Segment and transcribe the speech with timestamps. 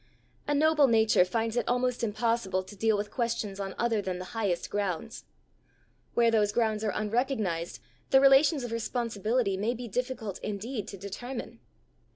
[0.47, 4.25] A noble nature finds it almost impossible to deal with questions on other than the
[4.33, 5.25] highest grounds:
[6.15, 11.59] where those grounds are unrecognized, the relations of responsibility may be difficult indeed to determine.